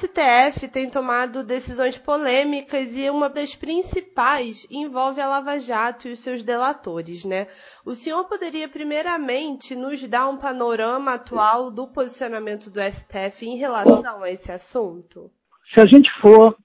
STF 0.00 0.66
tem 0.68 0.88
tomado 0.88 1.44
decisões 1.44 1.98
polêmicas 1.98 2.96
e 2.96 3.10
uma 3.10 3.28
das 3.28 3.54
principais 3.54 4.66
envolve 4.70 5.20
a 5.20 5.26
Lava 5.26 5.58
Jato 5.58 6.08
e 6.08 6.12
os 6.12 6.20
seus 6.20 6.42
delatores, 6.42 7.26
né? 7.26 7.46
O 7.84 7.94
senhor 7.94 8.24
poderia 8.24 8.66
primeiramente 8.66 9.76
nos 9.76 10.06
dar 10.08 10.28
um 10.30 10.38
panorama 10.38 11.14
atual 11.14 11.70
do 11.70 11.86
posicionamento 11.86 12.70
do 12.70 12.80
STF 12.80 13.46
em 13.46 13.58
relação 13.58 14.22
a 14.22 14.30
esse 14.30 14.50
assunto? 14.50 15.30
Se 15.74 15.80
a 15.80 15.86
gente 15.86 16.10
for 16.22 16.56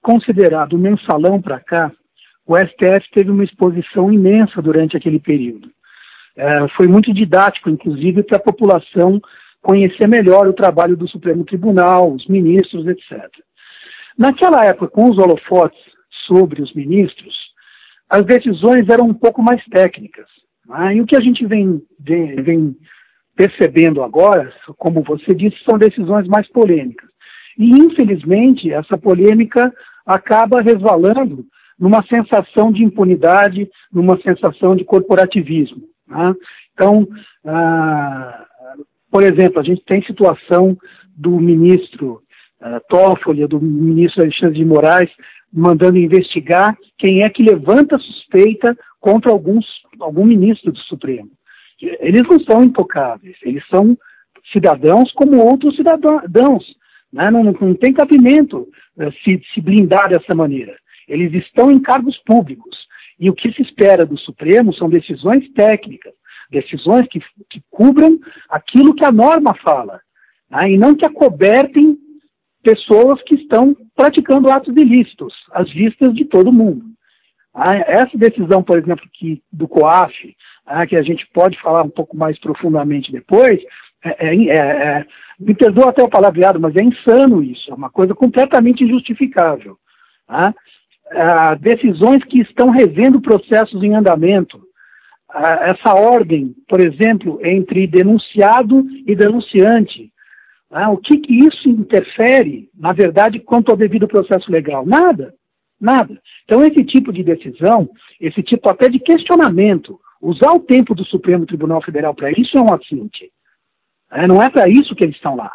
considerar 0.00 0.68
do 0.68 0.78
mensalão 0.78 1.42
para 1.42 1.58
cá, 1.58 1.90
o 2.46 2.56
STF 2.56 3.10
teve 3.12 3.30
uma 3.30 3.42
exposição 3.42 4.12
imensa 4.12 4.62
durante 4.62 4.96
aquele 4.96 5.18
período. 5.18 5.68
É, 6.36 6.68
foi 6.76 6.86
muito 6.86 7.12
didático, 7.12 7.70
inclusive, 7.70 8.22
para 8.22 8.36
a 8.36 8.42
população 8.42 9.20
conhecer 9.64 10.06
melhor 10.06 10.46
o 10.46 10.52
trabalho 10.52 10.94
do 10.94 11.08
Supremo 11.08 11.42
Tribunal, 11.42 12.12
os 12.12 12.26
ministros, 12.28 12.86
etc. 12.86 13.26
Naquela 14.16 14.62
época, 14.66 14.88
com 14.88 15.10
os 15.10 15.16
holofotes 15.16 15.80
sobre 16.26 16.62
os 16.62 16.72
ministros, 16.74 17.34
as 18.08 18.24
decisões 18.26 18.86
eram 18.90 19.06
um 19.06 19.14
pouco 19.14 19.42
mais 19.42 19.64
técnicas. 19.64 20.26
Né? 20.66 20.96
E 20.96 21.00
o 21.00 21.06
que 21.06 21.16
a 21.16 21.20
gente 21.20 21.46
vem, 21.46 21.82
vem, 21.98 22.36
vem 22.42 22.76
percebendo 23.34 24.02
agora, 24.02 24.52
como 24.76 25.02
você 25.02 25.34
disse, 25.34 25.56
são 25.68 25.78
decisões 25.78 26.28
mais 26.28 26.46
polêmicas. 26.48 27.08
E, 27.58 27.70
infelizmente, 27.70 28.70
essa 28.70 28.98
polêmica 28.98 29.72
acaba 30.04 30.60
resvalando 30.60 31.46
numa 31.78 32.04
sensação 32.06 32.70
de 32.70 32.84
impunidade, 32.84 33.68
numa 33.90 34.20
sensação 34.20 34.76
de 34.76 34.84
corporativismo. 34.84 35.82
Né? 36.06 36.34
Então, 36.74 37.08
ah, 37.46 38.43
por 39.14 39.22
exemplo, 39.22 39.60
a 39.60 39.62
gente 39.62 39.80
tem 39.84 40.02
situação 40.02 40.76
do 41.16 41.38
ministro 41.38 42.20
uh, 42.60 42.80
Toffoli, 42.88 43.46
do 43.46 43.60
ministro 43.60 44.24
Alexandre 44.24 44.58
de 44.58 44.64
Moraes, 44.64 45.10
mandando 45.52 45.98
investigar 45.98 46.76
quem 46.98 47.22
é 47.22 47.28
que 47.28 47.44
levanta 47.44 47.96
suspeita 47.96 48.76
contra 48.98 49.30
alguns, 49.30 49.64
algum 50.00 50.24
ministro 50.24 50.72
do 50.72 50.80
Supremo. 50.80 51.30
Eles 51.80 52.22
não 52.28 52.40
são 52.40 52.64
intocáveis, 52.64 53.36
eles 53.44 53.62
são 53.68 53.96
cidadãos 54.52 55.12
como 55.12 55.46
outros 55.46 55.76
cidadãos. 55.76 56.64
Né? 57.12 57.30
Não, 57.30 57.44
não, 57.44 57.74
tem 57.74 57.92
cabimento 57.92 58.66
uh, 58.96 59.12
se, 59.22 59.40
se 59.54 59.60
blindar 59.60 60.08
dessa 60.08 60.34
maneira. 60.34 60.74
Eles 61.06 61.32
estão 61.34 61.70
em 61.70 61.78
cargos 61.78 62.18
públicos. 62.26 62.76
E 63.20 63.30
o 63.30 63.32
que 63.32 63.52
se 63.52 63.62
espera 63.62 64.04
do 64.04 64.18
Supremo 64.18 64.74
são 64.74 64.90
decisões 64.90 65.48
técnicas, 65.52 66.12
decisões 66.50 67.06
que, 67.08 67.20
que 67.50 67.62
cubram 67.70 68.18
aquilo 68.48 68.94
que 68.94 69.04
a 69.04 69.12
norma 69.12 69.54
fala, 69.62 70.00
né, 70.50 70.70
e 70.70 70.78
não 70.78 70.94
que 70.94 71.06
acobertem 71.06 71.98
pessoas 72.62 73.22
que 73.22 73.34
estão 73.34 73.76
praticando 73.94 74.50
atos 74.50 74.74
ilícitos, 74.76 75.34
às 75.52 75.70
vistas 75.70 76.14
de 76.14 76.24
todo 76.24 76.52
mundo. 76.52 76.94
Ah, 77.54 77.76
essa 77.76 78.18
decisão, 78.18 78.62
por 78.62 78.78
exemplo, 78.78 79.06
que, 79.12 79.40
do 79.52 79.68
COAF, 79.68 80.34
ah, 80.66 80.84
que 80.86 80.96
a 80.96 81.02
gente 81.02 81.24
pode 81.32 81.60
falar 81.60 81.82
um 81.82 81.90
pouco 81.90 82.16
mais 82.16 82.38
profundamente 82.40 83.12
depois, 83.12 83.60
é, 84.04 84.26
é, 84.26 84.46
é, 84.46 84.56
é 84.56 85.06
me 85.38 85.54
perdoa 85.54 85.90
até 85.90 86.02
o 86.02 86.08
palavreado, 86.08 86.60
mas 86.60 86.74
é 86.76 86.82
insano 86.82 87.42
isso, 87.42 87.70
é 87.70 87.74
uma 87.74 87.90
coisa 87.90 88.14
completamente 88.14 88.82
injustificável. 88.82 89.76
Ah, 90.26 90.52
decisões 91.60 92.24
que 92.24 92.40
estão 92.40 92.70
revendo 92.70 93.20
processos 93.20 93.82
em 93.84 93.94
andamento, 93.94 94.63
essa 95.34 95.94
ordem, 95.94 96.54
por 96.68 96.80
exemplo, 96.80 97.40
entre 97.44 97.86
denunciado 97.86 98.84
e 99.06 99.16
denunciante. 99.16 100.12
Né? 100.70 100.86
O 100.88 100.96
que, 100.96 101.18
que 101.18 101.34
isso 101.34 101.68
interfere, 101.68 102.68
na 102.74 102.92
verdade, 102.92 103.40
quanto 103.40 103.70
ao 103.70 103.76
devido 103.76 104.06
processo 104.06 104.50
legal? 104.50 104.86
Nada, 104.86 105.34
nada. 105.80 106.20
Então, 106.44 106.64
esse 106.64 106.84
tipo 106.84 107.12
de 107.12 107.24
decisão, 107.24 107.88
esse 108.20 108.42
tipo 108.42 108.68
até 108.68 108.88
de 108.88 108.98
questionamento, 108.98 109.98
usar 110.20 110.52
o 110.52 110.60
tempo 110.60 110.94
do 110.94 111.04
Supremo 111.04 111.46
Tribunal 111.46 111.82
Federal 111.82 112.14
para 112.14 112.30
isso 112.30 112.56
é 112.56 112.60
um 112.60 112.72
assinte. 112.72 113.30
É, 114.12 114.26
não 114.26 114.40
é 114.40 114.48
para 114.48 114.68
isso 114.68 114.94
que 114.94 115.04
eles 115.04 115.16
estão 115.16 115.34
lá. 115.34 115.52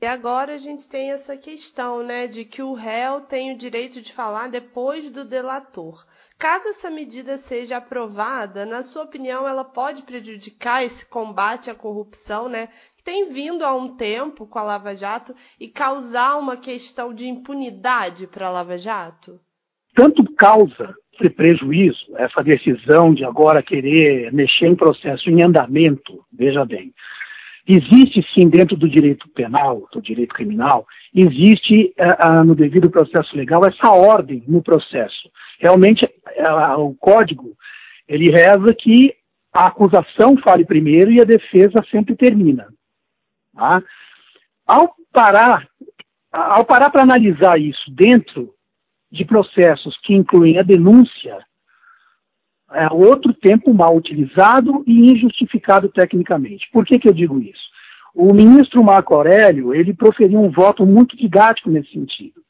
E 0.00 0.06
agora 0.06 0.54
a 0.54 0.58
gente 0.58 0.88
tem 0.88 1.10
essa 1.10 1.36
questão, 1.36 2.04
né, 2.04 2.28
de 2.28 2.44
que 2.44 2.62
o 2.62 2.72
réu 2.72 3.20
tem 3.20 3.52
o 3.52 3.58
direito 3.58 4.00
de 4.00 4.12
falar 4.12 4.48
depois 4.48 5.10
do 5.10 5.24
delator. 5.24 6.06
Caso 6.38 6.68
essa 6.68 6.88
medida 6.88 7.36
seja 7.36 7.78
aprovada, 7.78 8.64
na 8.64 8.84
sua 8.84 9.02
opinião, 9.02 9.46
ela 9.48 9.64
pode 9.64 10.04
prejudicar 10.04 10.84
esse 10.84 11.04
combate 11.04 11.68
à 11.68 11.74
corrupção, 11.74 12.48
né, 12.48 12.68
que 12.96 13.02
tem 13.02 13.24
vindo 13.24 13.64
há 13.64 13.74
um 13.74 13.96
tempo 13.96 14.46
com 14.46 14.60
a 14.60 14.62
Lava 14.62 14.94
Jato 14.94 15.34
e 15.58 15.66
causar 15.66 16.38
uma 16.38 16.56
questão 16.56 17.12
de 17.12 17.26
impunidade 17.26 18.28
para 18.28 18.46
a 18.46 18.50
Lava 18.50 18.78
Jato? 18.78 19.40
Tanto 19.96 20.22
causa 20.34 20.94
esse 21.12 21.28
prejuízo, 21.28 22.16
essa 22.16 22.40
decisão 22.44 23.12
de 23.12 23.24
agora 23.24 23.64
querer 23.64 24.32
mexer 24.32 24.66
em 24.66 24.76
processo 24.76 25.28
em 25.28 25.42
andamento, 25.42 26.24
veja 26.32 26.64
bem, 26.64 26.94
Existe 27.70 28.26
sim 28.32 28.48
dentro 28.48 28.78
do 28.78 28.88
direito 28.88 29.28
penal, 29.28 29.86
do 29.92 30.00
direito 30.00 30.34
criminal, 30.34 30.86
existe 31.14 31.94
uh, 31.98 32.40
uh, 32.40 32.44
no 32.44 32.54
devido 32.54 32.88
processo 32.88 33.36
legal 33.36 33.62
essa 33.66 33.90
ordem 33.90 34.42
no 34.48 34.62
processo. 34.62 35.30
Realmente 35.60 36.06
uh, 36.06 36.80
o 36.80 36.94
código 36.94 37.54
ele 38.08 38.30
reza 38.30 38.74
que 38.74 39.14
a 39.52 39.66
acusação 39.66 40.38
fale 40.38 40.64
primeiro 40.64 41.12
e 41.12 41.20
a 41.20 41.24
defesa 41.24 41.84
sempre 41.90 42.16
termina. 42.16 42.68
Tá? 43.54 43.82
Ao 44.66 44.94
parar, 45.12 45.68
ao 46.32 46.64
parar 46.64 46.88
para 46.88 47.02
analisar 47.02 47.60
isso 47.60 47.90
dentro 47.90 48.54
de 49.12 49.26
processos 49.26 49.98
que 50.04 50.14
incluem 50.14 50.58
a 50.58 50.62
denúncia, 50.62 51.38
é 52.72 52.86
outro 52.92 53.32
tempo 53.32 53.72
mal 53.72 53.96
utilizado 53.96 54.84
e 54.86 55.12
injustificado 55.12 55.88
tecnicamente. 55.88 56.68
Por 56.72 56.84
que, 56.84 56.98
que 56.98 57.08
eu 57.08 57.12
digo 57.12 57.40
isso? 57.40 57.68
O 58.14 58.34
ministro 58.34 58.82
Marco 58.82 59.14
Aurélio, 59.14 59.74
ele 59.74 59.94
proferiu 59.94 60.40
um 60.40 60.50
voto 60.50 60.84
muito 60.84 61.16
didático 61.16 61.70
nesse 61.70 61.92
sentido, 61.92 62.40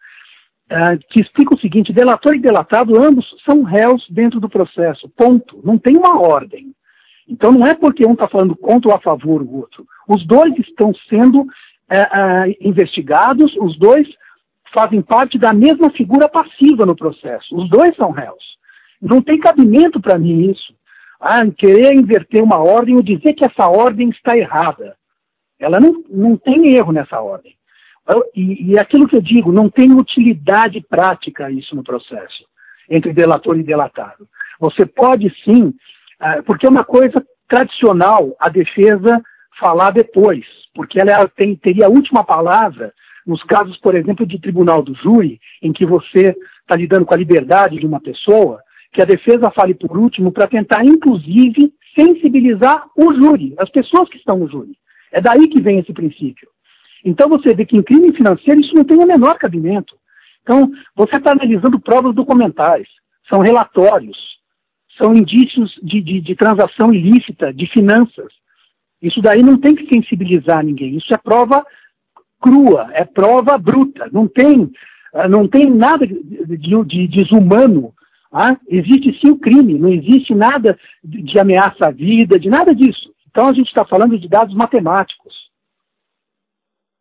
uh, 0.70 0.98
que 1.10 1.20
explica 1.20 1.54
o 1.54 1.60
seguinte, 1.60 1.92
delator 1.92 2.34
e 2.34 2.40
delatado, 2.40 3.00
ambos 3.00 3.26
são 3.44 3.62
réus 3.62 4.04
dentro 4.10 4.40
do 4.40 4.48
processo, 4.48 5.08
ponto. 5.16 5.60
Não 5.62 5.78
tem 5.78 5.96
uma 5.96 6.20
ordem. 6.20 6.72
Então 7.28 7.52
não 7.52 7.66
é 7.66 7.74
porque 7.74 8.06
um 8.06 8.14
está 8.14 8.26
falando 8.26 8.56
contra 8.56 8.90
ou 8.90 8.96
a 8.96 9.00
favor 9.00 9.44
do 9.44 9.56
outro. 9.56 9.86
Os 10.08 10.26
dois 10.26 10.52
estão 10.58 10.92
sendo 11.08 11.42
uh, 11.42 11.44
uh, 11.44 12.56
investigados, 12.60 13.54
os 13.60 13.78
dois 13.78 14.08
fazem 14.72 15.02
parte 15.02 15.38
da 15.38 15.52
mesma 15.52 15.90
figura 15.90 16.28
passiva 16.28 16.86
no 16.86 16.96
processo. 16.96 17.54
Os 17.54 17.68
dois 17.68 17.94
são 17.96 18.10
réus. 18.10 18.57
Não 19.00 19.22
tem 19.22 19.38
cabimento 19.38 20.00
para 20.00 20.18
mim 20.18 20.50
isso. 20.50 20.74
Ah, 21.20 21.44
querer 21.46 21.94
inverter 21.94 22.42
uma 22.42 22.58
ordem 22.58 22.94
ou 22.94 23.02
dizer 23.02 23.34
que 23.34 23.44
essa 23.44 23.68
ordem 23.68 24.10
está 24.10 24.36
errada. 24.36 24.96
Ela 25.58 25.80
não, 25.80 26.04
não 26.08 26.36
tem 26.36 26.76
erro 26.76 26.92
nessa 26.92 27.20
ordem. 27.20 27.56
E, 28.34 28.72
e 28.72 28.78
aquilo 28.78 29.06
que 29.06 29.16
eu 29.16 29.20
digo, 29.20 29.52
não 29.52 29.68
tem 29.68 29.92
utilidade 29.92 30.80
prática 30.80 31.50
isso 31.50 31.76
no 31.76 31.82
processo, 31.82 32.44
entre 32.88 33.12
delator 33.12 33.58
e 33.58 33.62
delatado. 33.62 34.26
Você 34.60 34.86
pode 34.86 35.32
sim, 35.44 35.74
ah, 36.18 36.42
porque 36.42 36.66
é 36.66 36.70
uma 36.70 36.84
coisa 36.84 37.24
tradicional 37.48 38.34
a 38.38 38.48
defesa 38.48 39.20
falar 39.58 39.90
depois, 39.90 40.44
porque 40.74 41.00
ela 41.00 41.28
tem, 41.28 41.56
teria 41.56 41.86
a 41.86 41.90
última 41.90 42.24
palavra 42.24 42.92
nos 43.26 43.42
casos, 43.42 43.76
por 43.78 43.94
exemplo, 43.94 44.24
de 44.24 44.40
tribunal 44.40 44.82
do 44.82 44.94
júri, 44.94 45.38
em 45.60 45.72
que 45.72 45.84
você 45.84 46.34
está 46.62 46.76
lidando 46.76 47.04
com 47.04 47.12
a 47.12 47.18
liberdade 47.18 47.78
de 47.78 47.86
uma 47.86 48.00
pessoa, 48.00 48.60
que 48.92 49.02
a 49.02 49.04
defesa 49.04 49.50
fale 49.50 49.74
por 49.74 49.96
último 49.96 50.32
para 50.32 50.46
tentar, 50.46 50.84
inclusive, 50.84 51.72
sensibilizar 51.98 52.86
o 52.96 53.12
júri, 53.12 53.54
as 53.58 53.70
pessoas 53.70 54.08
que 54.08 54.16
estão 54.16 54.38
no 54.38 54.48
júri. 54.48 54.76
É 55.12 55.20
daí 55.20 55.48
que 55.48 55.60
vem 55.60 55.78
esse 55.78 55.92
princípio. 55.92 56.48
Então 57.04 57.28
você 57.28 57.54
vê 57.54 57.64
que 57.64 57.76
em 57.76 57.82
crime 57.82 58.12
financeiro 58.12 58.60
isso 58.60 58.74
não 58.74 58.84
tem 58.84 58.96
o 58.96 59.06
menor 59.06 59.36
cabimento. 59.38 59.96
Então, 60.42 60.70
você 60.96 61.16
está 61.16 61.32
analisando 61.32 61.78
provas 61.78 62.14
documentais, 62.14 62.88
são 63.28 63.40
relatórios, 63.40 64.16
são 64.96 65.14
indícios 65.14 65.78
de, 65.82 66.00
de, 66.00 66.20
de, 66.22 66.34
transação 66.34 66.92
ilícita, 66.92 67.52
de 67.52 67.66
finanças. 67.66 68.32
Isso 69.00 69.20
daí 69.20 69.42
não 69.42 69.58
tem 69.58 69.74
que 69.74 69.86
sensibilizar 69.94 70.64
ninguém. 70.64 70.96
Isso 70.96 71.12
é 71.12 71.18
prova 71.18 71.64
crua, 72.40 72.88
é 72.94 73.04
prova 73.04 73.58
bruta. 73.58 74.08
Não 74.10 74.26
tem, 74.26 74.70
ah, 75.12 75.28
não 75.28 75.46
tem 75.46 75.66
nada 75.70 76.06
de, 76.06 76.14
de, 76.14 76.84
de 76.84 77.08
desumano 77.08 77.92
ah, 78.32 78.56
existe 78.68 79.18
sim 79.20 79.30
o 79.30 79.38
crime, 79.38 79.78
não 79.78 79.88
existe 79.88 80.34
nada 80.34 80.78
de, 81.02 81.22
de 81.22 81.38
ameaça 81.38 81.88
à 81.88 81.90
vida, 81.90 82.38
de 82.38 82.48
nada 82.48 82.74
disso. 82.74 83.12
Então 83.28 83.46
a 83.46 83.52
gente 83.52 83.68
está 83.68 83.84
falando 83.84 84.18
de 84.18 84.28
dados 84.28 84.54
matemáticos. 84.54 85.48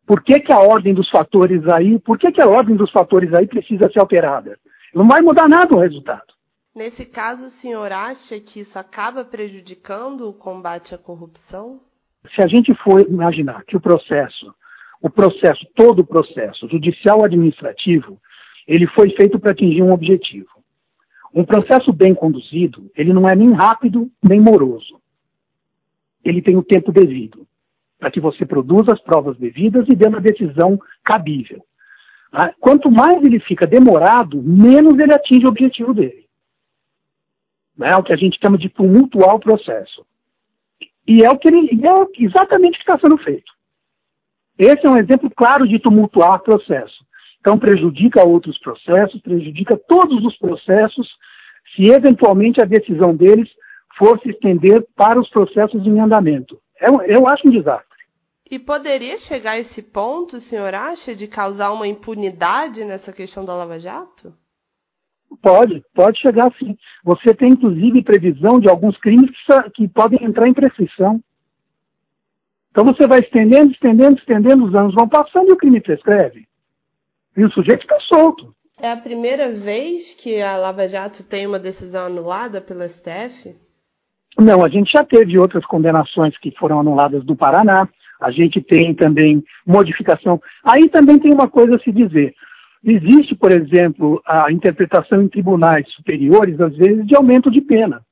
Por 0.06 0.22
que, 0.22 0.40
que 0.40 0.52
a 0.52 0.58
ordem 0.58 0.94
dos 0.94 1.10
fatores 1.10 1.66
aí, 1.68 1.98
por 1.98 2.18
que, 2.18 2.32
que 2.32 2.42
a 2.42 2.48
ordem 2.48 2.76
dos 2.76 2.90
fatores 2.90 3.32
aí 3.34 3.46
precisa 3.46 3.90
ser 3.92 4.00
alterada? 4.00 4.58
Não 4.94 5.06
vai 5.06 5.20
mudar 5.20 5.48
nada 5.48 5.74
o 5.74 5.80
resultado. 5.80 6.32
Nesse 6.74 7.04
caso, 7.04 7.46
o 7.46 7.50
senhor 7.50 7.92
acha 7.92 8.40
que 8.40 8.60
isso 8.60 8.78
acaba 8.78 9.24
prejudicando 9.24 10.28
o 10.28 10.32
combate 10.32 10.94
à 10.94 10.98
corrupção? 10.98 11.80
Se 12.34 12.42
a 12.42 12.46
gente 12.46 12.74
for 12.76 13.00
imaginar 13.00 13.64
que 13.64 13.76
o 13.76 13.80
processo, 13.80 14.54
o 15.02 15.10
processo, 15.10 15.66
todo 15.74 16.00
o 16.00 16.06
processo, 16.06 16.68
judicial 16.68 17.24
administrativo, 17.24 18.18
ele 18.66 18.86
foi 18.86 19.10
feito 19.10 19.38
para 19.38 19.52
atingir 19.52 19.82
um 19.82 19.92
objetivo. 19.92 20.57
Um 21.34 21.44
processo 21.44 21.92
bem 21.92 22.14
conduzido, 22.14 22.90
ele 22.96 23.12
não 23.12 23.28
é 23.28 23.34
nem 23.34 23.52
rápido 23.52 24.10
nem 24.22 24.40
moroso. 24.40 25.00
Ele 26.24 26.42
tem 26.42 26.56
o 26.56 26.62
tempo 26.62 26.90
devido 26.90 27.46
para 27.98 28.10
que 28.10 28.20
você 28.20 28.46
produza 28.46 28.92
as 28.92 29.00
provas 29.00 29.36
devidas 29.36 29.86
e 29.88 29.94
dê 29.94 30.06
uma 30.06 30.20
decisão 30.20 30.78
cabível. 31.02 31.64
Ah, 32.32 32.52
quanto 32.60 32.90
mais 32.90 33.22
ele 33.24 33.40
fica 33.40 33.66
demorado, 33.66 34.40
menos 34.42 34.98
ele 34.98 35.14
atinge 35.14 35.46
o 35.46 35.48
objetivo 35.48 35.92
dele. 35.92 36.26
É 37.80 37.96
o 37.96 38.02
que 38.02 38.12
a 38.12 38.16
gente 38.16 38.38
chama 38.40 38.58
de 38.58 38.68
tumultuar 38.68 39.34
o 39.34 39.40
processo. 39.40 40.04
E 41.06 41.24
é 41.24 41.30
o 41.30 41.38
que 41.38 41.48
ele, 41.48 41.80
é 41.86 42.24
exatamente 42.24 42.74
o 42.74 42.84
que 42.84 42.90
está 42.90 42.98
sendo 42.98 43.16
feito. 43.18 43.50
Esse 44.58 44.86
é 44.86 44.90
um 44.90 44.98
exemplo 44.98 45.30
claro 45.30 45.66
de 45.66 45.78
tumultuar 45.78 46.34
o 46.34 46.42
processo. 46.42 47.04
Então 47.40 47.58
prejudica 47.58 48.26
outros 48.26 48.58
processos, 48.58 49.20
prejudica 49.20 49.76
todos 49.88 50.24
os 50.24 50.36
processos, 50.38 51.08
se 51.74 51.90
eventualmente 51.90 52.60
a 52.60 52.66
decisão 52.66 53.14
deles 53.14 53.48
for 53.96 54.18
se 54.20 54.30
estender 54.30 54.86
para 54.96 55.20
os 55.20 55.28
processos 55.30 55.84
em 55.86 56.00
andamento. 56.00 56.60
Eu, 56.80 57.02
eu 57.02 57.26
acho 57.26 57.46
um 57.46 57.50
desastre. 57.50 57.88
E 58.50 58.58
poderia 58.58 59.18
chegar 59.18 59.52
a 59.52 59.58
esse 59.58 59.82
ponto, 59.82 60.36
o 60.36 60.40
senhor 60.40 60.74
acha, 60.74 61.14
de 61.14 61.26
causar 61.26 61.70
uma 61.70 61.86
impunidade 61.86 62.84
nessa 62.84 63.12
questão 63.12 63.44
da 63.44 63.54
Lava 63.54 63.78
Jato? 63.78 64.32
Pode, 65.42 65.84
pode 65.94 66.18
chegar 66.18 66.50
sim. 66.58 66.74
Você 67.04 67.34
tem, 67.34 67.50
inclusive, 67.50 68.02
previsão 68.02 68.58
de 68.58 68.68
alguns 68.68 68.96
crimes 68.98 69.30
que, 69.30 69.70
que 69.72 69.88
podem 69.88 70.24
entrar 70.24 70.48
em 70.48 70.54
prescrição. 70.54 71.22
Então 72.70 72.86
você 72.86 73.06
vai 73.06 73.20
estendendo, 73.20 73.72
estendendo, 73.72 74.18
estendendo, 74.18 74.64
os 74.64 74.74
anos 74.74 74.94
vão 74.94 75.06
passando 75.08 75.50
e 75.50 75.52
o 75.52 75.56
crime 75.56 75.80
prescreve. 75.80 76.47
E 77.38 77.44
o 77.44 77.50
sujeito 77.52 77.82
fica 77.82 77.96
solto. 78.00 78.52
É 78.82 78.90
a 78.90 78.96
primeira 78.96 79.52
vez 79.52 80.12
que 80.12 80.42
a 80.42 80.56
Lava 80.56 80.88
Jato 80.88 81.22
tem 81.22 81.46
uma 81.46 81.60
decisão 81.60 82.06
anulada 82.06 82.60
pelo 82.60 82.82
STF? 82.82 83.54
Não, 84.36 84.64
a 84.64 84.68
gente 84.68 84.90
já 84.90 85.04
teve 85.04 85.38
outras 85.38 85.64
condenações 85.64 86.36
que 86.38 86.50
foram 86.58 86.80
anuladas 86.80 87.24
do 87.24 87.36
Paraná. 87.36 87.88
A 88.20 88.32
gente 88.32 88.60
tem 88.60 88.92
também 88.92 89.44
modificação. 89.64 90.42
Aí 90.64 90.88
também 90.88 91.16
tem 91.20 91.32
uma 91.32 91.48
coisa 91.48 91.76
a 91.76 91.80
se 91.80 91.92
dizer. 91.92 92.34
Existe, 92.82 93.36
por 93.36 93.52
exemplo, 93.52 94.20
a 94.26 94.50
interpretação 94.50 95.22
em 95.22 95.28
tribunais 95.28 95.88
superiores, 95.92 96.60
às 96.60 96.76
vezes, 96.76 97.06
de 97.06 97.14
aumento 97.14 97.52
de 97.52 97.60
pena. 97.60 98.02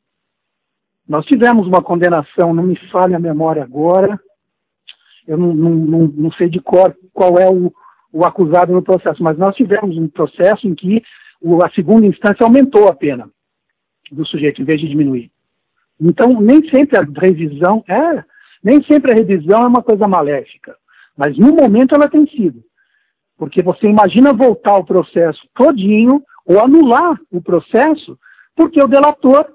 Nós 1.08 1.26
tivemos 1.26 1.66
uma 1.66 1.82
condenação, 1.82 2.54
não 2.54 2.62
me 2.62 2.76
falhe 2.92 3.14
a 3.14 3.18
memória 3.18 3.64
agora, 3.64 4.20
eu 5.26 5.36
não, 5.36 5.52
não, 5.52 5.70
não, 5.70 6.12
não 6.14 6.32
sei 6.32 6.48
de 6.48 6.60
cor 6.60 6.96
qual 7.12 7.38
é 7.38 7.48
o, 7.48 7.72
o, 8.16 8.24
acusado 8.24 8.72
no 8.72 8.82
processo, 8.82 9.22
mas 9.22 9.36
nós 9.36 9.54
tivemos 9.54 9.96
um 9.96 10.08
processo 10.08 10.66
em 10.66 10.74
que 10.74 11.02
a 11.62 11.70
segunda 11.70 12.06
instância 12.06 12.44
aumentou 12.44 12.88
a 12.88 12.94
pena 12.94 13.28
do 14.10 14.24
sujeito, 14.26 14.62
em 14.62 14.64
vez 14.64 14.80
de 14.80 14.88
diminuir. 14.88 15.30
Então, 16.00 16.40
nem 16.40 16.68
sempre 16.68 16.98
a 16.98 17.04
revisão 17.20 17.84
é, 17.88 18.24
nem 18.62 18.82
sempre 18.84 19.12
a 19.12 19.14
revisão 19.14 19.64
é 19.64 19.66
uma 19.66 19.82
coisa 19.82 20.08
maléfica, 20.08 20.76
mas 21.16 21.36
no 21.38 21.54
momento 21.54 21.94
ela 21.94 22.08
tem 22.08 22.26
sido. 22.28 22.62
Porque 23.36 23.62
você 23.62 23.86
imagina 23.86 24.32
voltar 24.32 24.76
o 24.76 24.84
processo 24.84 25.40
todinho 25.54 26.22
ou 26.46 26.60
anular 26.60 27.18
o 27.30 27.40
processo 27.40 28.18
porque 28.54 28.82
o 28.82 28.88
delator 28.88 29.46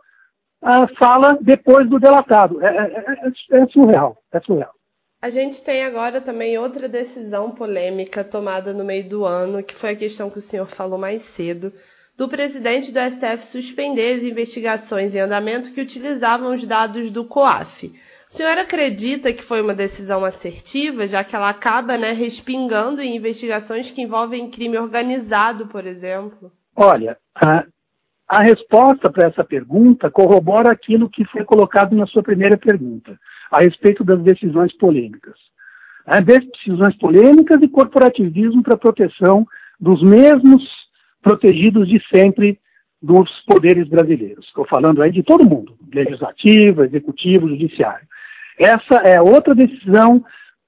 ah, 0.61 0.87
fala 0.99 1.37
depois 1.41 1.89
do 1.89 1.99
delatado. 1.99 2.61
É, 2.61 2.67
é, 2.67 3.15
é, 3.53 3.61
é, 3.61 3.65
surreal, 3.67 4.17
é 4.31 4.39
surreal. 4.41 4.71
A 5.21 5.29
gente 5.29 5.63
tem 5.63 5.83
agora 5.83 6.19
também 6.19 6.57
outra 6.57 6.89
decisão 6.89 7.51
polêmica 7.51 8.23
tomada 8.23 8.73
no 8.73 8.83
meio 8.83 9.07
do 9.07 9.23
ano, 9.23 9.61
que 9.61 9.75
foi 9.75 9.91
a 9.91 9.95
questão 9.95 10.31
que 10.31 10.39
o 10.39 10.41
senhor 10.41 10.65
falou 10.65 10.97
mais 10.97 11.21
cedo, 11.21 11.71
do 12.17 12.27
presidente 12.27 12.91
do 12.91 12.99
STF 12.99 13.43
suspender 13.45 14.15
as 14.15 14.23
investigações 14.23 15.13
em 15.13 15.19
andamento 15.19 15.71
que 15.73 15.81
utilizavam 15.81 16.55
os 16.55 16.65
dados 16.65 17.11
do 17.11 17.23
COAF. 17.23 17.93
O 18.27 18.33
senhor 18.33 18.57
acredita 18.57 19.31
que 19.31 19.43
foi 19.43 19.61
uma 19.61 19.75
decisão 19.75 20.25
assertiva, 20.25 21.05
já 21.05 21.23
que 21.23 21.35
ela 21.35 21.49
acaba 21.49 21.99
né, 21.99 22.13
respingando 22.13 22.99
em 22.99 23.15
investigações 23.15 23.91
que 23.91 24.01
envolvem 24.01 24.49
crime 24.49 24.79
organizado, 24.79 25.67
por 25.67 25.85
exemplo? 25.85 26.51
Olha, 26.75 27.15
a, 27.35 27.63
a 28.27 28.41
resposta 28.41 29.11
para 29.11 29.27
essa 29.27 29.43
pergunta 29.43 30.09
corrobora 30.09 30.71
aquilo 30.71 31.09
que 31.09 31.25
foi 31.25 31.43
colocado 31.43 31.95
na 31.95 32.07
sua 32.07 32.23
primeira 32.23 32.57
pergunta, 32.57 33.19
a 33.51 33.61
respeito 33.61 34.03
das 34.03 34.21
decisões 34.21 34.75
polêmicas. 34.77 35.35
É, 36.07 36.21
decisões 36.21 36.95
polêmicas 36.97 37.61
e 37.61 37.67
corporativismo 37.67 38.63
para 38.63 38.77
proteção 38.77 39.45
dos 39.79 40.01
mesmos 40.01 40.63
protegidos 41.21 41.87
de 41.87 42.01
sempre 42.13 42.59
dos 43.01 43.29
poderes 43.47 43.87
brasileiros. 43.87 44.45
Estou 44.45 44.65
falando 44.65 45.01
aí 45.01 45.11
de 45.11 45.23
todo 45.23 45.47
mundo, 45.47 45.75
legislativo, 45.93 46.83
executivo, 46.83 47.49
judiciário. 47.49 48.07
Essa 48.59 49.01
é 49.03 49.19
outra 49.21 49.55
decisão 49.55 50.23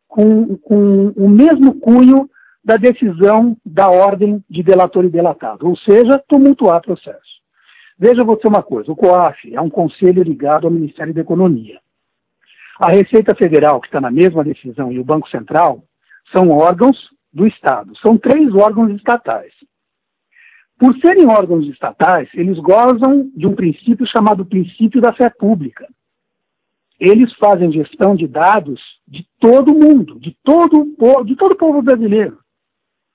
com, 0.07 0.57
com 0.57 1.07
o 1.15 1.29
mesmo 1.29 1.79
cunho 1.79 2.29
da 2.63 2.77
decisão 2.77 3.57
da 3.65 3.89
ordem 3.89 4.43
de 4.49 4.63
delator 4.63 5.03
e 5.05 5.09
delatado, 5.09 5.67
ou 5.67 5.77
seja, 5.77 6.23
tumultuar 6.27 6.81
processo. 6.81 7.33
Veja 7.99 8.23
você 8.23 8.47
uma 8.47 8.63
coisa, 8.63 8.91
o 8.91 8.95
COAF 8.95 9.53
é 9.53 9.61
um 9.61 9.69
conselho 9.69 10.23
ligado 10.23 10.65
ao 10.65 10.73
Ministério 10.73 11.13
da 11.13 11.21
Economia. 11.21 11.79
A 12.79 12.91
Receita 12.91 13.35
Federal, 13.35 13.79
que 13.79 13.87
está 13.87 14.01
na 14.01 14.11
mesma 14.11 14.43
decisão, 14.43 14.91
e 14.91 14.99
o 14.99 15.03
Banco 15.03 15.29
Central, 15.29 15.83
são 16.31 16.49
órgãos 16.49 16.97
do 17.31 17.47
Estado. 17.47 17.95
São 17.97 18.17
três 18.17 18.53
órgãos 18.53 18.95
estatais. 18.95 19.53
Por 20.77 20.97
serem 20.99 21.27
órgãos 21.27 21.67
estatais, 21.67 22.29
eles 22.33 22.57
gozam 22.59 23.31
de 23.35 23.47
um 23.47 23.55
princípio 23.55 24.05
chamado 24.07 24.45
princípio 24.45 24.99
da 24.99 25.13
fé 25.13 25.29
pública 25.29 25.87
eles 27.03 27.33
fazem 27.33 27.69
gestão 27.69 28.15
de 28.15 28.27
dados 28.27 28.79
de 29.05 29.27
todo 29.37 29.73
mundo, 29.73 30.17
de 30.21 30.37
todo, 30.41 30.85
de 31.25 31.35
todo 31.35 31.51
o 31.51 31.57
povo 31.57 31.81
brasileiro. 31.81 32.39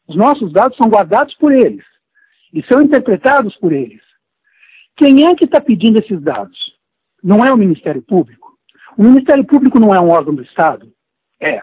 Os 0.06 0.14
nossos 0.14 0.52
dados 0.52 0.76
são 0.76 0.90
guardados 0.90 1.34
por 1.36 1.52
eles 1.52 1.84
e 2.52 2.62
são 2.64 2.82
interpretados 2.82 3.56
por 3.56 3.72
eles. 3.72 4.02
Quem 4.94 5.26
é 5.26 5.34
que 5.34 5.46
está 5.46 5.58
pedindo 5.58 5.98
esses 5.98 6.20
dados? 6.20 6.58
Não 7.22 7.42
é 7.42 7.50
o 7.50 7.56
Ministério 7.56 8.02
Público? 8.02 8.47
O 8.98 9.04
Ministério 9.04 9.44
Público 9.46 9.78
não 9.78 9.94
é 9.94 10.00
um 10.00 10.08
órgão 10.08 10.34
do 10.34 10.42
Estado? 10.42 10.92
É. 11.40 11.60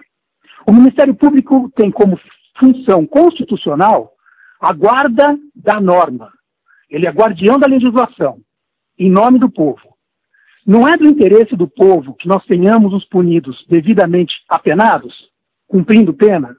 O 0.65 0.71
Ministério 0.71 1.13
Público 1.13 1.69
tem 1.75 1.91
como 1.91 2.17
função 2.57 3.05
constitucional 3.05 4.13
a 4.57 4.71
guarda 4.71 5.37
da 5.53 5.81
norma. 5.81 6.31
Ele 6.89 7.05
é 7.05 7.11
guardião 7.11 7.59
da 7.59 7.67
legislação, 7.67 8.39
em 8.97 9.11
nome 9.11 9.37
do 9.37 9.51
povo. 9.51 9.81
Não 10.65 10.87
é 10.87 10.95
do 10.95 11.05
interesse 11.05 11.57
do 11.57 11.67
povo 11.67 12.13
que 12.13 12.25
nós 12.25 12.41
tenhamos 12.45 12.93
os 12.93 13.03
punidos 13.09 13.65
devidamente 13.67 14.33
apenados, 14.47 15.13
cumprindo 15.67 16.13
pena? 16.13 16.55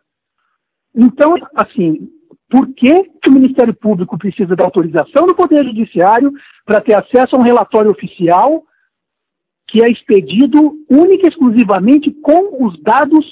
Então, 0.95 1.37
assim, 1.54 2.06
por 2.50 2.68
que, 2.75 3.02
que 3.23 3.30
o 3.30 3.33
Ministério 3.33 3.75
Público 3.75 4.18
precisa 4.18 4.54
da 4.54 4.66
autorização 4.66 5.26
do 5.26 5.35
Poder 5.35 5.64
Judiciário 5.64 6.30
para 6.66 6.83
ter 6.83 6.92
acesso 6.92 7.35
a 7.35 7.38
um 7.38 7.42
relatório 7.42 7.90
oficial 7.90 8.62
que 9.69 9.83
é 9.83 9.91
expedido 9.91 10.75
única 10.91 11.27
e 11.27 11.31
exclusivamente 11.31 12.11
com 12.23 12.65
os 12.65 12.81
dados 12.83 13.25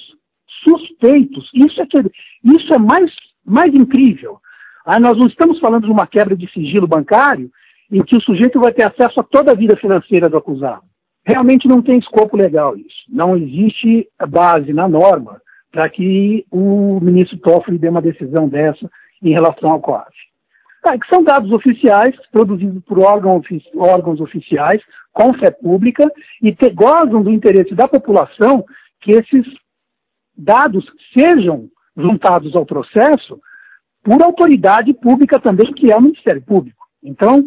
suspeitos? 0.67 1.51
Isso 1.55 1.81
é, 1.81 1.87
que, 1.87 1.99
isso 2.45 2.75
é 2.75 2.79
mais, 2.79 3.11
mais 3.45 3.75
incrível. 3.75 4.39
Ah, 4.85 5.01
nós 5.01 5.17
não 5.17 5.27
estamos 5.27 5.59
falando 5.61 5.85
de 5.85 5.93
uma 5.93 6.07
quebra 6.07 6.37
de 6.37 6.51
sigilo 6.53 6.87
bancário 6.87 7.51
em 7.91 8.03
que 8.03 8.17
o 8.17 8.21
sujeito 8.21 8.61
vai 8.61 8.73
ter 8.73 8.83
acesso 8.83 9.21
a 9.21 9.25
toda 9.25 9.53
a 9.53 9.55
vida 9.55 9.77
financeira 9.77 10.29
do 10.29 10.37
acusado. 10.37 10.83
Realmente 11.27 11.67
não 11.67 11.81
tem 11.81 11.99
escopo 11.99 12.37
legal 12.37 12.77
isso. 12.77 13.05
Não 13.09 13.37
existe 13.37 14.07
base 14.29 14.73
na 14.73 14.87
norma 14.89 15.41
para 15.73 15.89
que 15.89 16.45
o 16.51 17.01
ministro 17.01 17.39
Toffoli 17.39 17.79
dê 17.79 17.89
uma 17.89 18.03
decisão 18.03 18.49
dessa 18.49 18.91
em 19.23 19.33
relação 19.33 19.71
ao 19.71 19.81
COAF. 19.81 20.13
Ah, 20.87 20.99
que 20.99 21.09
são 21.09 21.25
dados 21.25 21.51
oficiais, 21.51 22.15
produzidos 22.31 22.83
por 22.85 22.99
órgãos, 22.99 23.47
órgãos 23.75 24.21
oficiais, 24.21 24.83
com 25.15 25.33
fé 25.35 25.51
pública, 25.51 26.05
e 26.43 26.53
gozam 26.75 27.23
do 27.23 27.31
interesse 27.31 27.75
da 27.75 27.89
população 27.89 28.65
que 29.01 29.13
esses 29.13 29.47
dados 30.37 30.85
sejam 31.17 31.69
juntados 31.97 32.55
ao 32.55 32.67
processo 32.67 33.41
por 34.03 34.23
autoridade 34.23 34.93
pública 34.93 35.41
também, 35.41 35.73
que 35.73 35.91
é 35.91 35.97
o 35.97 36.03
Ministério 36.03 36.43
Público. 36.43 36.85
Então, 37.03 37.47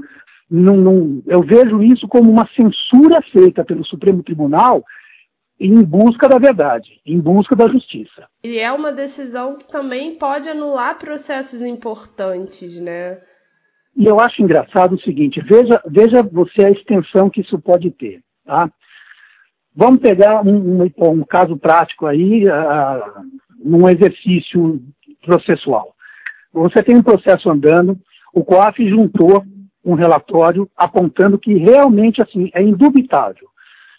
eu 1.27 1.41
vejo 1.41 1.83
isso 1.83 2.07
como 2.07 2.31
uma 2.31 2.47
censura 2.55 3.21
feita 3.33 3.65
pelo 3.65 3.85
Supremo 3.85 4.23
Tribunal 4.23 4.83
em 5.59 5.83
busca 5.83 6.29
da 6.29 6.39
verdade, 6.39 7.01
em 7.05 7.19
busca 7.19 7.55
da 7.55 7.67
justiça. 7.67 8.27
E 8.43 8.59
é 8.59 8.71
uma 8.71 8.91
decisão 8.91 9.57
que 9.57 9.67
também 9.67 10.15
pode 10.15 10.47
anular 10.49 10.97
processos 10.97 11.61
importantes, 11.61 12.79
né? 12.79 13.19
E 13.97 14.05
eu 14.05 14.19
acho 14.19 14.41
engraçado 14.41 14.95
o 14.95 15.01
seguinte: 15.01 15.41
veja, 15.41 15.81
veja 15.87 16.23
você 16.23 16.67
a 16.67 16.71
extensão 16.71 17.29
que 17.29 17.41
isso 17.41 17.59
pode 17.59 17.91
ter. 17.91 18.21
Tá? 18.45 18.69
Vamos 19.75 19.99
pegar 19.99 20.41
um, 20.45 20.83
um, 20.83 20.91
um 21.09 21.23
caso 21.23 21.57
prático 21.57 22.05
aí. 22.05 22.47
Uh, 22.47 23.27
num 23.63 23.87
exercício 23.89 24.81
processual. 25.25 25.93
Você 26.53 26.81
tem 26.81 26.95
um 26.95 27.03
processo 27.03 27.49
andando, 27.49 27.97
o 28.33 28.43
COAF 28.43 28.87
juntou 28.89 29.43
um 29.83 29.93
relatório 29.93 30.69
apontando 30.75 31.37
que 31.37 31.53
realmente 31.53 32.21
assim 32.21 32.49
é 32.53 32.61
indubitável. 32.61 33.47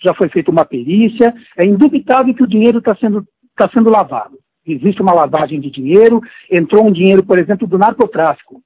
Já 0.04 0.14
foi 0.14 0.28
feita 0.28 0.50
uma 0.50 0.64
perícia, 0.64 1.34
é 1.56 1.66
indubitável 1.66 2.34
que 2.34 2.42
o 2.42 2.48
dinheiro 2.48 2.78
está 2.78 2.94
sendo, 2.96 3.26
tá 3.56 3.68
sendo 3.72 3.90
lavado. 3.90 4.38
Existe 4.66 5.00
uma 5.00 5.14
lavagem 5.14 5.60
de 5.60 5.70
dinheiro, 5.70 6.20
entrou 6.50 6.86
um 6.86 6.92
dinheiro, 6.92 7.24
por 7.24 7.40
exemplo, 7.40 7.66
do 7.66 7.78
narcotráfico, 7.78 8.62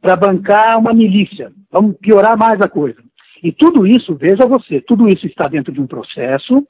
para 0.00 0.16
bancar 0.16 0.78
uma 0.78 0.92
milícia. 0.92 1.52
Vamos 1.70 1.96
piorar 1.98 2.36
mais 2.36 2.60
a 2.60 2.68
coisa. 2.68 3.02
E 3.42 3.52
tudo 3.52 3.86
isso, 3.86 4.14
veja 4.14 4.46
você, 4.46 4.80
tudo 4.80 5.08
isso 5.08 5.26
está 5.26 5.48
dentro 5.48 5.72
de 5.72 5.80
um 5.80 5.86
processo, 5.86 6.66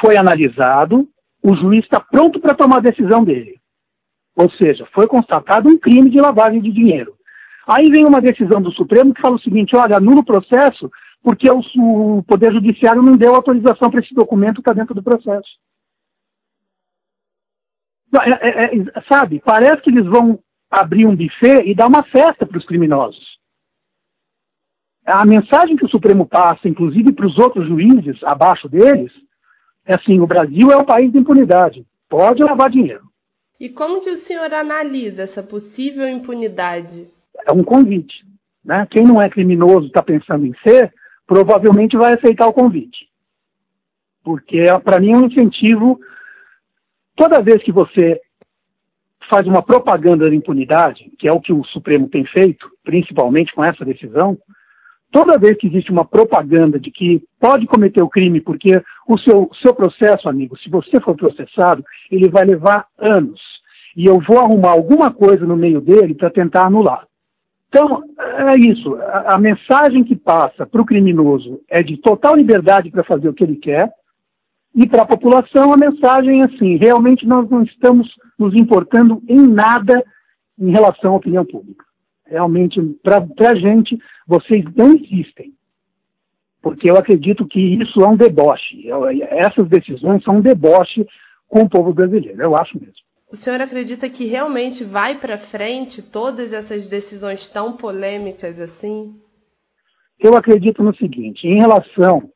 foi 0.00 0.16
analisado, 0.16 1.08
o 1.42 1.54
juiz 1.54 1.84
está 1.84 2.00
pronto 2.00 2.40
para 2.40 2.54
tomar 2.54 2.78
a 2.78 2.80
decisão 2.80 3.24
dele. 3.24 3.60
Ou 4.36 4.50
seja, 4.50 4.86
foi 4.92 5.06
constatado 5.06 5.68
um 5.68 5.78
crime 5.78 6.10
de 6.10 6.20
lavagem 6.20 6.60
de 6.60 6.72
dinheiro. 6.72 7.14
Aí 7.66 7.88
vem 7.90 8.04
uma 8.04 8.20
decisão 8.20 8.60
do 8.60 8.72
Supremo 8.72 9.14
que 9.14 9.20
fala 9.20 9.36
o 9.36 9.40
seguinte: 9.40 9.76
olha, 9.76 9.96
anula 9.96 10.20
o 10.20 10.24
processo 10.24 10.90
porque 11.22 11.48
o, 11.50 11.62
o 12.18 12.22
Poder 12.24 12.52
Judiciário 12.52 13.02
não 13.02 13.16
deu 13.16 13.34
autorização 13.34 13.90
para 13.90 14.00
esse 14.00 14.14
documento 14.14 14.58
estar 14.58 14.74
tá 14.74 14.78
dentro 14.78 14.94
do 14.94 15.02
processo. 15.02 15.48
É, 18.22 18.30
é, 18.30 18.76
é, 18.76 19.02
sabe, 19.08 19.40
parece 19.44 19.82
que 19.82 19.90
eles 19.90 20.04
vão 20.04 20.38
abrir 20.80 21.06
um 21.06 21.16
buffet 21.16 21.62
e 21.64 21.74
dar 21.74 21.86
uma 21.86 22.02
festa 22.02 22.46
para 22.46 22.58
os 22.58 22.66
criminosos. 22.66 23.34
A 25.06 25.24
mensagem 25.24 25.76
que 25.76 25.84
o 25.84 25.88
Supremo 25.88 26.26
passa, 26.26 26.68
inclusive 26.68 27.12
para 27.12 27.26
os 27.26 27.38
outros 27.38 27.66
juízes 27.68 28.22
abaixo 28.24 28.68
deles, 28.68 29.12
é 29.84 29.94
assim: 29.94 30.18
o 30.18 30.26
Brasil 30.26 30.72
é 30.72 30.76
o 30.76 30.84
país 30.84 31.12
da 31.12 31.18
impunidade. 31.18 31.86
Pode 32.08 32.42
lavar 32.42 32.70
dinheiro. 32.70 33.04
E 33.60 33.68
como 33.68 34.00
que 34.00 34.10
o 34.10 34.18
senhor 34.18 34.52
analisa 34.52 35.22
essa 35.22 35.42
possível 35.42 36.08
impunidade? 36.08 37.08
É 37.46 37.52
um 37.52 37.62
convite. 37.62 38.24
Né? 38.64 38.86
Quem 38.90 39.04
não 39.04 39.20
é 39.20 39.28
criminoso 39.28 39.86
está 39.86 40.02
pensando 40.02 40.46
em 40.46 40.54
ser, 40.66 40.92
provavelmente 41.26 41.96
vai 41.96 42.14
aceitar 42.14 42.46
o 42.46 42.52
convite. 42.52 43.08
Porque, 44.22 44.64
para 44.82 44.98
mim, 44.98 45.12
é 45.12 45.16
um 45.16 45.26
incentivo. 45.26 46.00
Toda 47.14 47.42
vez 47.42 47.62
que 47.62 47.70
você 47.70 48.20
faz 49.28 49.46
uma 49.46 49.62
propaganda 49.62 50.28
da 50.28 50.34
impunidade, 50.34 51.10
que 51.18 51.28
é 51.28 51.32
o 51.32 51.40
que 51.40 51.52
o 51.52 51.64
Supremo 51.64 52.08
tem 52.08 52.24
feito, 52.26 52.68
principalmente 52.82 53.54
com 53.54 53.64
essa 53.64 53.84
decisão, 53.84 54.38
toda 55.10 55.38
vez 55.38 55.56
que 55.56 55.68
existe 55.68 55.92
uma 55.92 56.04
propaganda 56.04 56.78
de 56.78 56.90
que 56.90 57.22
pode 57.40 57.66
cometer 57.66 58.02
o 58.02 58.08
crime, 58.08 58.40
porque 58.40 58.82
o 59.08 59.18
seu, 59.18 59.48
seu 59.62 59.74
processo, 59.74 60.28
amigo, 60.28 60.58
se 60.58 60.68
você 60.68 61.00
for 61.00 61.16
processado, 61.16 61.84
ele 62.10 62.28
vai 62.28 62.44
levar 62.44 62.86
anos. 62.98 63.40
E 63.96 64.06
eu 64.06 64.18
vou 64.20 64.40
arrumar 64.40 64.70
alguma 64.70 65.12
coisa 65.12 65.46
no 65.46 65.56
meio 65.56 65.80
dele 65.80 66.14
para 66.14 66.30
tentar 66.30 66.66
anular. 66.66 67.06
Então, 67.68 68.02
é 68.18 68.58
isso. 68.70 68.96
A, 68.96 69.34
a 69.34 69.38
mensagem 69.38 70.02
que 70.02 70.16
passa 70.16 70.66
para 70.66 70.80
o 70.80 70.84
criminoso 70.84 71.60
é 71.68 71.82
de 71.82 71.96
total 71.96 72.36
liberdade 72.36 72.90
para 72.90 73.04
fazer 73.04 73.28
o 73.28 73.34
que 73.34 73.44
ele 73.44 73.56
quer, 73.56 73.88
e 74.74 74.88
para 74.88 75.02
a 75.02 75.06
população 75.06 75.72
a 75.72 75.76
mensagem 75.76 76.40
é 76.40 76.44
assim: 76.46 76.76
realmente 76.76 77.26
nós 77.26 77.48
não 77.48 77.62
estamos 77.62 78.08
nos 78.38 78.54
importando 78.54 79.22
em 79.28 79.46
nada 79.46 80.04
em 80.58 80.70
relação 80.70 81.12
à 81.12 81.16
opinião 81.16 81.44
pública. 81.44 81.84
Realmente, 82.26 82.80
para 83.02 83.18
a 83.50 83.54
gente, 83.54 83.98
vocês 84.26 84.64
não 84.74 84.94
existem. 84.94 85.52
Porque 86.60 86.90
eu 86.90 86.96
acredito 86.96 87.46
que 87.46 87.60
isso 87.60 88.00
é 88.00 88.08
um 88.08 88.16
deboche. 88.16 88.86
Eu, 88.86 89.06
essas 89.06 89.68
decisões 89.68 90.24
são 90.24 90.38
um 90.38 90.40
deboche 90.40 91.06
com 91.46 91.60
o 91.60 91.68
povo 91.68 91.92
brasileiro. 91.92 92.40
Eu 92.40 92.56
acho 92.56 92.80
mesmo. 92.80 92.94
O 93.30 93.36
senhor 93.36 93.60
acredita 93.60 94.08
que 94.08 94.24
realmente 94.24 94.82
vai 94.82 95.18
para 95.18 95.36
frente 95.36 96.00
todas 96.00 96.52
essas 96.52 96.88
decisões 96.88 97.48
tão 97.48 97.76
polêmicas 97.76 98.60
assim? 98.60 99.14
Eu 100.18 100.36
acredito 100.36 100.82
no 100.82 100.94
seguinte: 100.96 101.46
em 101.46 101.58
relação, 101.58 102.30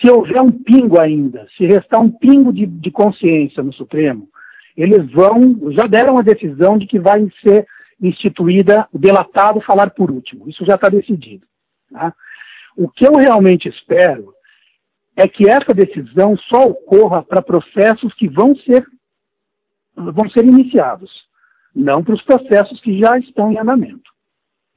se 0.00 0.10
houver 0.10 0.40
um 0.40 0.50
pingo 0.50 1.00
ainda, 1.00 1.46
se 1.56 1.66
restar 1.66 2.00
um 2.00 2.10
pingo 2.10 2.52
de, 2.52 2.66
de 2.66 2.90
consciência 2.90 3.62
no 3.62 3.72
Supremo, 3.72 4.28
eles 4.76 5.10
vão, 5.12 5.72
já 5.72 5.86
deram 5.86 6.18
a 6.18 6.22
decisão 6.22 6.78
de 6.78 6.86
que 6.86 6.98
vai 6.98 7.26
ser 7.42 7.66
instituída 8.00 8.88
o 8.92 8.98
delatado 8.98 9.60
falar 9.60 9.90
por 9.90 10.10
último. 10.10 10.48
Isso 10.48 10.64
já 10.64 10.76
está 10.76 10.88
decidido. 10.88 11.46
Tá? 11.92 12.14
O 12.76 12.88
que 12.88 13.06
eu 13.06 13.12
realmente 13.14 13.68
espero 13.68 14.32
é 15.16 15.28
que 15.28 15.48
essa 15.50 15.74
decisão 15.74 16.36
só 16.48 16.62
ocorra 16.62 17.22
para 17.22 17.42
processos 17.42 18.14
que 18.14 18.28
vão 18.28 18.56
ser, 18.56 18.86
vão 19.94 20.30
ser 20.30 20.46
iniciados, 20.46 21.10
não 21.74 22.02
para 22.02 22.14
os 22.14 22.22
processos 22.22 22.80
que 22.80 22.98
já 22.98 23.18
estão 23.18 23.52
em 23.52 23.58
andamento. 23.58 24.10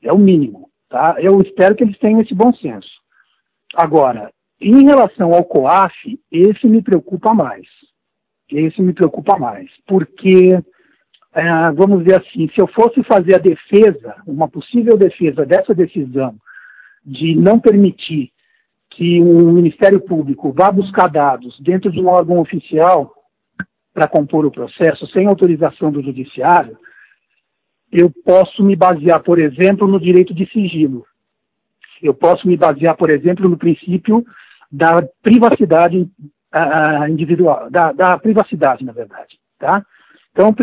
É 0.02 0.12
o 0.12 0.18
mínimo. 0.18 0.70
Tá? 0.90 1.16
Eu 1.20 1.40
espero 1.42 1.76
que 1.76 1.84
eles 1.84 1.98
tenham 1.98 2.20
esse 2.20 2.36
bom 2.36 2.54
senso. 2.56 2.90
Agora, 3.74 4.32
em 4.70 4.86
relação 4.86 5.34
ao 5.34 5.44
COAF, 5.44 6.20
esse 6.32 6.68
me 6.68 6.82
preocupa 6.82 7.34
mais. 7.34 7.66
Esse 8.52 8.82
me 8.82 8.94
preocupa 8.94 9.38
mais, 9.38 9.70
porque 9.88 10.60
é, 11.34 11.72
vamos 11.72 12.04
dizer 12.04 12.22
assim, 12.22 12.48
se 12.50 12.62
eu 12.62 12.68
fosse 12.68 13.04
fazer 13.04 13.36
a 13.36 13.40
defesa, 13.40 14.16
uma 14.28 14.48
possível 14.48 14.96
defesa 14.96 15.46
dessa 15.46 15.74
decisão 15.74 16.36
de 17.04 17.36
não 17.36 17.60
permitir 17.60 18.32
que 18.92 19.20
o 19.20 19.52
Ministério 19.52 20.00
Público 20.00 20.54
vá 20.54 20.72
buscar 20.72 21.08
dados 21.08 21.60
dentro 21.60 21.92
de 21.92 22.00
um 22.00 22.08
órgão 22.08 22.40
oficial 22.40 23.12
para 23.94 24.08
compor 24.08 24.46
o 24.46 24.52
processo 24.52 25.08
sem 25.08 25.28
autorização 25.28 25.92
do 25.92 26.02
Judiciário, 26.02 26.78
eu 27.92 28.12
posso 28.26 28.64
me 28.64 28.76
basear, 28.76 29.22
por 29.22 29.40
exemplo, 29.40 29.88
no 29.88 30.00
direito 30.00 30.34
de 30.34 30.48
sigilo. 30.52 31.06
Eu 32.02 32.14
posso 32.14 32.48
me 32.48 32.58
basear, 32.58 32.98
por 32.98 33.12
exemplo, 33.12 33.48
no 33.48 33.58
princípio 33.58 34.26
da 34.74 35.08
privacidade 35.22 36.00
uh, 36.00 37.08
individual, 37.08 37.70
da, 37.70 37.92
da 37.92 38.18
privacidade, 38.18 38.84
na 38.84 38.92
verdade, 38.92 39.38
tá? 39.60 39.86
Então, 40.32 40.54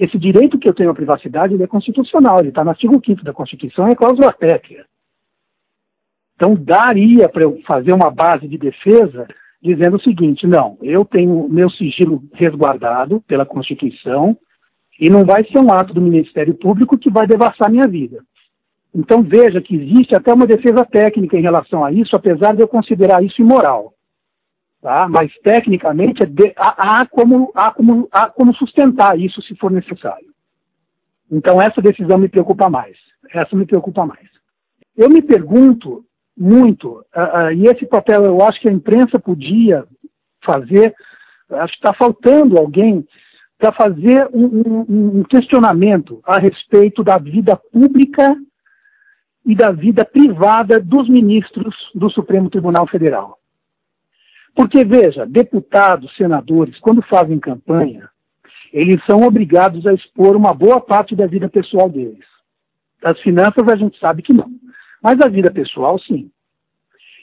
esse 0.00 0.18
direito 0.18 0.58
que 0.58 0.66
eu 0.66 0.72
tenho 0.72 0.88
à 0.88 0.94
privacidade 0.94 1.62
é 1.62 1.66
constitucional, 1.66 2.40
ele 2.40 2.48
está 2.48 2.64
no 2.64 2.70
artigo 2.70 2.98
5 3.04 3.22
da 3.22 3.32
Constituição, 3.34 3.86
é 3.86 3.94
cláusula 3.94 4.32
pétrea. 4.32 4.86
Então, 6.34 6.54
daria 6.54 7.28
para 7.28 7.42
eu 7.42 7.60
fazer 7.66 7.92
uma 7.92 8.10
base 8.10 8.48
de 8.48 8.56
defesa 8.56 9.28
dizendo 9.62 9.96
o 9.96 10.02
seguinte: 10.02 10.46
não, 10.46 10.78
eu 10.80 11.04
tenho 11.04 11.46
meu 11.50 11.68
sigilo 11.68 12.22
resguardado 12.32 13.20
pela 13.28 13.44
Constituição 13.44 14.34
e 14.98 15.10
não 15.10 15.26
vai 15.26 15.44
ser 15.44 15.58
um 15.58 15.70
ato 15.70 15.92
do 15.92 16.00
Ministério 16.00 16.54
Público 16.54 16.96
que 16.96 17.10
vai 17.10 17.26
devassar 17.26 17.70
minha 17.70 17.86
vida. 17.86 18.24
Então, 18.94 19.22
veja 19.22 19.60
que 19.60 19.74
existe 19.74 20.14
até 20.14 20.32
uma 20.34 20.46
defesa 20.46 20.84
técnica 20.84 21.36
em 21.36 21.42
relação 21.42 21.84
a 21.84 21.90
isso, 21.90 22.14
apesar 22.14 22.54
de 22.54 22.62
eu 22.62 22.68
considerar 22.68 23.24
isso 23.24 23.40
imoral. 23.40 23.94
Tá? 24.82 25.08
Mas, 25.08 25.32
tecnicamente, 25.42 26.22
é 26.22 26.26
de, 26.26 26.52
há, 26.56 27.00
há, 27.00 27.06
como, 27.06 27.50
há, 27.54 27.70
como, 27.70 28.08
há 28.12 28.28
como 28.28 28.54
sustentar 28.54 29.18
isso 29.18 29.40
se 29.42 29.56
for 29.56 29.70
necessário. 29.70 30.26
Então, 31.30 31.62
essa 31.62 31.80
decisão 31.80 32.18
me 32.18 32.28
preocupa 32.28 32.68
mais. 32.68 32.96
Essa 33.32 33.56
me 33.56 33.64
preocupa 33.64 34.04
mais. 34.04 34.28
Eu 34.94 35.08
me 35.08 35.22
pergunto 35.22 36.04
muito, 36.36 37.04
uh, 37.16 37.46
uh, 37.46 37.52
e 37.52 37.64
esse 37.64 37.86
papel 37.86 38.24
eu 38.24 38.42
acho 38.42 38.60
que 38.60 38.68
a 38.68 38.72
imprensa 38.72 39.18
podia 39.18 39.84
fazer, 40.44 40.94
acho 41.50 41.72
que 41.72 41.78
está 41.78 41.94
faltando 41.94 42.58
alguém 42.58 43.06
para 43.58 43.72
fazer 43.72 44.28
um, 44.34 44.44
um, 44.44 45.20
um 45.20 45.22
questionamento 45.22 46.20
a 46.24 46.38
respeito 46.38 47.04
da 47.04 47.16
vida 47.16 47.56
pública 47.56 48.36
e 49.44 49.54
da 49.54 49.70
vida 49.70 50.04
privada 50.04 50.78
dos 50.78 51.08
ministros 51.08 51.74
do 51.94 52.08
Supremo 52.10 52.48
Tribunal 52.48 52.86
Federal. 52.86 53.38
Porque, 54.54 54.84
veja, 54.84 55.26
deputados, 55.26 56.14
senadores, 56.16 56.78
quando 56.78 57.02
fazem 57.02 57.38
campanha, 57.38 58.08
eles 58.72 59.04
são 59.06 59.22
obrigados 59.22 59.86
a 59.86 59.92
expor 59.92 60.36
uma 60.36 60.54
boa 60.54 60.80
parte 60.80 61.14
da 61.14 61.26
vida 61.26 61.48
pessoal 61.48 61.88
deles. 61.88 62.24
Das 63.00 63.18
finanças 63.20 63.66
a 63.68 63.76
gente 63.76 63.98
sabe 63.98 64.22
que 64.22 64.32
não. 64.32 64.50
Mas 65.02 65.20
a 65.20 65.28
vida 65.28 65.50
pessoal, 65.50 65.98
sim. 65.98 66.30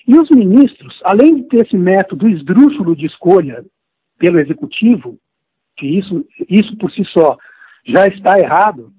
E 0.07 0.19
os 0.19 0.29
ministros, 0.29 0.99
além 1.03 1.35
de 1.35 1.43
ter 1.43 1.65
esse 1.65 1.77
método 1.77 2.27
esdrúxulo 2.27 2.95
de 2.95 3.05
escolha 3.05 3.63
pelo 4.17 4.39
executivo, 4.39 5.17
que 5.77 5.87
isso, 5.87 6.25
isso 6.49 6.75
por 6.77 6.91
si 6.91 7.05
só 7.05 7.37
já 7.85 8.07
está 8.07 8.37
errado, 8.37 8.91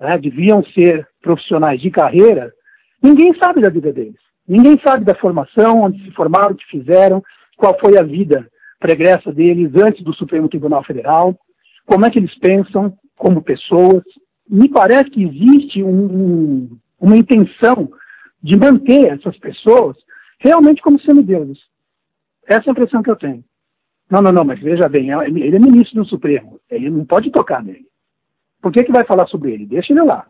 né, 0.00 0.18
deviam 0.18 0.64
ser 0.72 1.07
profissionais 1.20 1.80
de 1.80 1.90
carreira, 1.90 2.52
ninguém 3.02 3.34
sabe 3.38 3.60
da 3.60 3.70
vida 3.70 3.92
deles. 3.92 4.20
Ninguém 4.46 4.80
sabe 4.84 5.04
da 5.04 5.14
formação, 5.14 5.82
onde 5.82 6.02
se 6.02 6.10
formaram, 6.12 6.52
o 6.52 6.54
que 6.54 6.64
fizeram, 6.66 7.22
qual 7.56 7.78
foi 7.78 7.98
a 7.98 8.02
vida 8.02 8.48
pregressa 8.78 9.32
deles 9.32 9.72
antes 9.82 10.02
do 10.02 10.14
Supremo 10.14 10.48
Tribunal 10.48 10.82
Federal, 10.84 11.38
como 11.84 12.06
é 12.06 12.10
que 12.10 12.18
eles 12.18 12.34
pensam 12.38 12.96
como 13.16 13.42
pessoas. 13.42 14.02
Me 14.48 14.68
parece 14.68 15.10
que 15.10 15.22
existe 15.22 15.82
um, 15.82 15.90
um, 15.90 16.78
uma 17.00 17.16
intenção 17.16 17.90
de 18.42 18.56
manter 18.56 19.12
essas 19.12 19.36
pessoas 19.38 19.96
realmente 20.38 20.80
como 20.80 21.00
semideuses. 21.00 21.58
Essa 22.46 22.66
é 22.66 22.70
a 22.70 22.72
impressão 22.72 23.02
que 23.02 23.10
eu 23.10 23.16
tenho. 23.16 23.44
Não, 24.10 24.22
não, 24.22 24.32
não, 24.32 24.44
mas 24.44 24.60
veja 24.60 24.88
bem, 24.88 25.12
é, 25.12 25.26
ele 25.26 25.56
é 25.56 25.58
ministro 25.58 26.02
do 26.02 26.08
Supremo, 26.08 26.58
ele 26.70 26.88
não 26.88 27.04
pode 27.04 27.30
tocar 27.30 27.62
nele. 27.62 27.86
Por 28.62 28.72
que, 28.72 28.84
que 28.84 28.92
vai 28.92 29.04
falar 29.04 29.26
sobre 29.26 29.52
ele? 29.52 29.66
Deixa 29.66 29.92
ele 29.92 30.02
lá. 30.02 30.26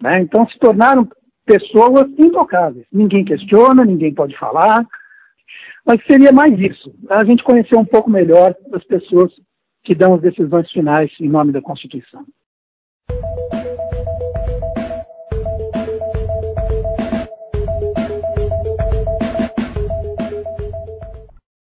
Né? 0.00 0.20
Então 0.20 0.48
se 0.48 0.58
tornaram 0.58 1.08
pessoas 1.44 2.06
intocáveis. 2.18 2.86
Ninguém 2.92 3.24
questiona, 3.24 3.84
ninguém 3.84 4.12
pode 4.14 4.36
falar. 4.38 4.86
Mas 5.84 6.04
seria 6.06 6.32
mais 6.32 6.52
isso, 6.58 6.94
a 7.08 7.24
gente 7.24 7.42
conhecer 7.42 7.78
um 7.78 7.84
pouco 7.84 8.10
melhor 8.10 8.54
as 8.74 8.84
pessoas 8.84 9.32
que 9.82 9.94
dão 9.94 10.14
as 10.14 10.20
decisões 10.20 10.70
finais 10.70 11.10
em 11.18 11.28
nome 11.28 11.50
da 11.50 11.62
Constituição. 11.62 12.26